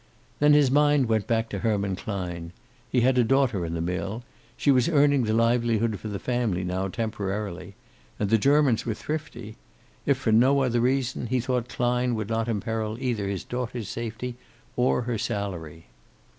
Then 0.39 0.53
his 0.53 0.71
mind 0.71 1.07
went 1.07 1.27
back 1.27 1.47
to 1.49 1.59
Herman 1.59 1.95
Klein. 1.95 2.53
He 2.89 3.01
had 3.01 3.19
a 3.19 3.23
daughter 3.23 3.63
in 3.63 3.75
the 3.75 3.81
mill. 3.81 4.23
She 4.57 4.71
was 4.71 4.89
earning 4.89 5.25
the 5.25 5.33
livelihood 5.35 5.99
for 5.99 6.07
the 6.07 6.17
family 6.17 6.63
now, 6.63 6.87
temporarily. 6.87 7.75
And 8.19 8.31
the 8.31 8.39
Germans 8.39 8.83
were 8.83 8.95
thrifty. 8.95 9.57
If 10.07 10.17
for 10.17 10.31
no 10.31 10.63
other 10.63 10.81
reason 10.81 11.27
he 11.27 11.39
thought 11.39 11.69
Klein 11.69 12.15
would 12.15 12.29
not 12.29 12.47
imperil 12.47 12.97
either 12.99 13.27
his 13.27 13.43
daughter's 13.43 13.89
safety 13.89 14.37
or 14.75 15.03
her 15.03 15.19
salary. 15.19 15.85